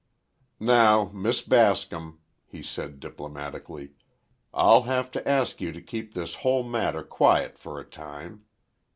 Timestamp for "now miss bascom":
0.59-2.21